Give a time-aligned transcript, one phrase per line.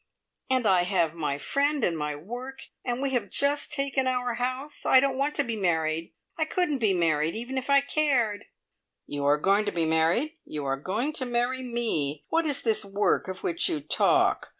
[0.49, 4.83] And I have my friend and my work and we have just taken our house.
[4.83, 6.11] I don't want to be married!
[6.39, 8.45] I couldn't be married even if I cared!"
[9.05, 10.39] "You are going to be married.
[10.43, 12.25] You are going to marry me!
[12.29, 14.49] What is this `work' of which you talk?